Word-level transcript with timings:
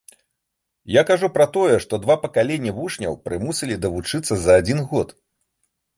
Я 0.93 1.01
кажу 1.09 1.27
пра 1.35 1.45
тое, 1.57 1.75
што 1.83 1.99
два 2.05 2.15
пакаленні 2.25 2.71
вучняў 2.79 3.19
прымусілі 3.27 3.75
давучыцца 3.85 4.33
за 4.47 4.51
адзін 4.63 4.79
год. 4.95 5.07